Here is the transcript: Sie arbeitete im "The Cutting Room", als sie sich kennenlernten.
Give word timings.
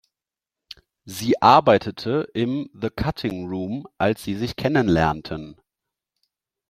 Sie 1.05 1.39
arbeitete 1.43 2.27
im 2.33 2.71
"The 2.73 2.89
Cutting 2.89 3.47
Room", 3.49 3.85
als 3.99 4.23
sie 4.23 4.33
sich 4.35 4.55
kennenlernten. 4.55 5.61